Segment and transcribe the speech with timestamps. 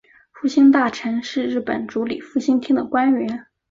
[0.31, 3.45] 复兴大臣是日本主理复兴厅的官员。